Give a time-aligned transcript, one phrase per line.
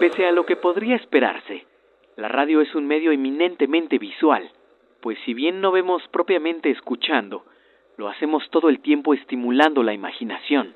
[0.00, 1.66] Pese a lo que podría esperarse,
[2.16, 4.50] la radio es un medio eminentemente visual,
[5.02, 7.44] pues si bien no vemos propiamente escuchando,
[7.98, 10.74] lo hacemos todo el tiempo estimulando la imaginación.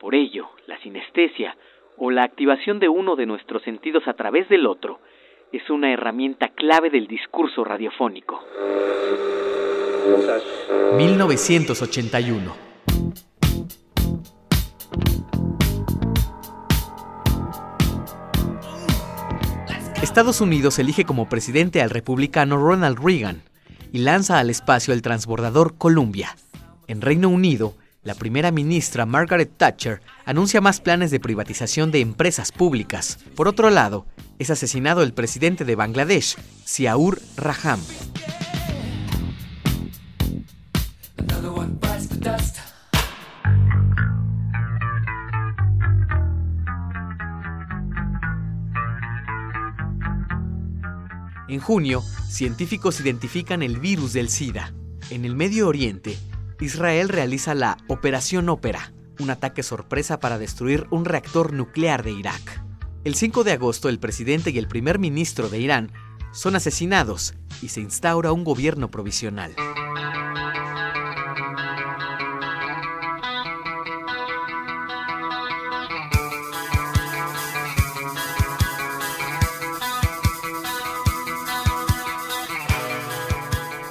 [0.00, 1.58] Por ello, la sinestesia,
[1.98, 5.00] o la activación de uno de nuestros sentidos a través del otro,
[5.52, 8.42] es una herramienta clave del discurso radiofónico.
[10.96, 12.67] 1981
[20.18, 23.40] Estados Unidos elige como presidente al republicano Ronald Reagan
[23.92, 26.36] y lanza al espacio el transbordador Columbia.
[26.88, 32.50] En Reino Unido, la primera ministra Margaret Thatcher anuncia más planes de privatización de empresas
[32.50, 33.20] públicas.
[33.36, 34.06] Por otro lado,
[34.40, 36.34] es asesinado el presidente de Bangladesh,
[36.66, 37.78] Ziaur Raham.
[51.48, 54.74] En junio, científicos identifican el virus del SIDA.
[55.08, 56.18] En el Medio Oriente,
[56.60, 62.62] Israel realiza la Operación Ópera, un ataque sorpresa para destruir un reactor nuclear de Irak.
[63.04, 65.90] El 5 de agosto, el presidente y el primer ministro de Irán
[66.32, 69.54] son asesinados y se instaura un gobierno provisional.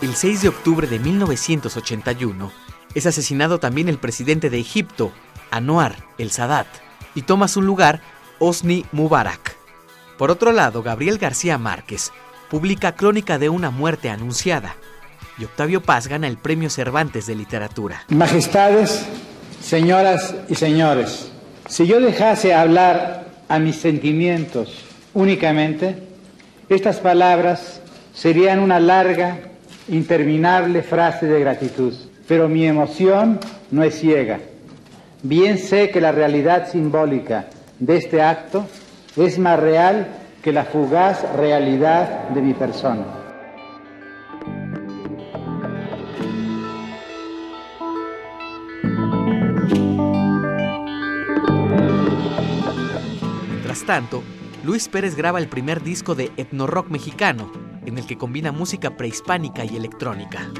[0.07, 2.49] El 6 de octubre de 1981
[2.95, 5.11] es asesinado también el presidente de Egipto,
[5.51, 6.67] Anwar el Sadat,
[7.13, 7.99] y toma su lugar
[8.39, 9.57] Osni Mubarak.
[10.17, 12.13] Por otro lado, Gabriel García Márquez
[12.49, 14.77] publica Crónica de una muerte anunciada,
[15.37, 18.05] y Octavio Paz gana el Premio Cervantes de Literatura.
[18.07, 19.05] Majestades,
[19.61, 21.33] señoras y señores,
[21.67, 26.01] si yo dejase hablar a mis sentimientos únicamente,
[26.69, 27.81] estas palabras
[28.13, 29.47] serían una larga
[29.89, 31.93] interminable frase de gratitud.
[32.27, 33.39] Pero mi emoción
[33.71, 34.39] no es ciega.
[35.23, 37.47] Bien sé que la realidad simbólica
[37.79, 38.65] de este acto
[39.15, 40.07] es más real
[40.41, 43.05] que la fugaz realidad de mi persona.
[53.49, 54.23] Mientras tanto,
[54.63, 57.51] Luis Pérez graba el primer disco de etno rock mexicano,
[57.87, 60.51] en el que combina música prehispánica y electrónica.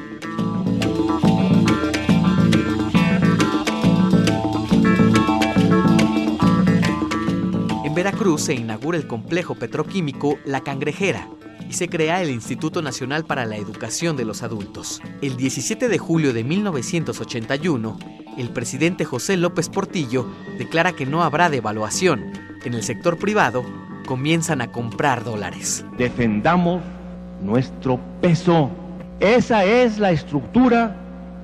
[7.83, 11.27] En Veracruz se inaugura el complejo petroquímico La Cangrejera
[11.69, 15.01] y se crea el Instituto Nacional para la Educación de los Adultos.
[15.21, 17.99] El 17 de julio de 1981,
[18.37, 20.25] el presidente José López Portillo
[20.57, 22.31] declara que no habrá devaluación.
[22.63, 23.65] En el sector privado
[24.05, 25.83] comienzan a comprar dólares.
[25.97, 26.81] Defendamos
[27.41, 28.69] nuestro peso.
[29.19, 30.95] Esa es la estructura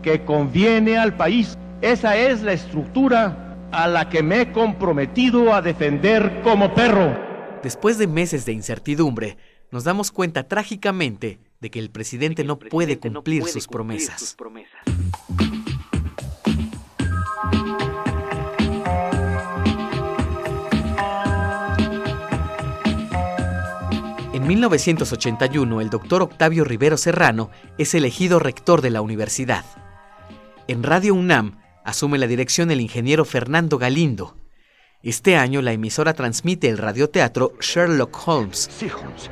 [0.02, 1.58] que conviene al país.
[1.82, 7.18] Esa es la estructura a la que me he comprometido a defender como perro.
[7.64, 9.38] Después de meses de incertidumbre,
[9.72, 14.36] nos damos cuenta trágicamente de que el presidente, no, puede cumplir, sus promesas.
[24.44, 29.64] En 1981, el doctor Octavio Rivero Serrano es elegido rector de la universidad.
[30.68, 34.36] En Radio UNAM asume la dirección el ingeniero Fernando Galindo.
[35.02, 38.70] Este año la emisora transmite el radioteatro Sherlock Holmes.
[38.78, 39.30] Sí, Holmes.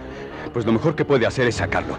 [0.54, 1.98] Pues lo mejor que puede hacer es sacarlo.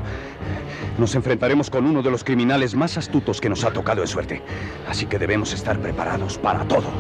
[0.97, 4.41] Nos enfrentaremos con uno de los criminales más astutos que nos ha tocado en suerte.
[4.89, 6.91] Así que debemos estar preparados para todo.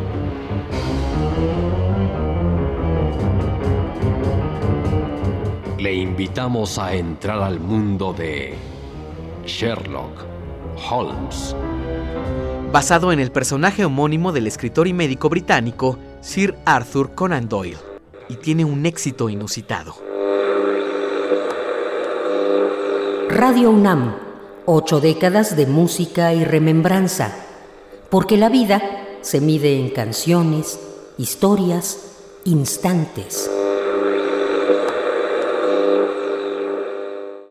[5.82, 8.54] Le invitamos a entrar al mundo de
[9.44, 10.24] Sherlock
[10.88, 11.56] Holmes.
[12.70, 17.78] Basado en el personaje homónimo del escritor y médico británico Sir Arthur Conan Doyle,
[18.28, 19.96] y tiene un éxito inusitado.
[23.28, 24.14] Radio UNAM,
[24.66, 27.34] ocho décadas de música y remembranza,
[28.08, 28.80] porque la vida
[29.22, 30.78] se mide en canciones,
[31.18, 31.98] historias,
[32.44, 33.50] instantes.